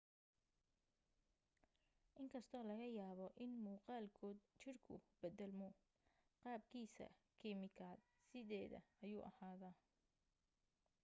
[2.21, 5.67] in kastoo laga yaabo in muuqaalkood jirku beddelmo
[6.43, 7.05] qaabkiisa
[7.39, 9.75] kiimikaad sideeda ayuu ahaadaa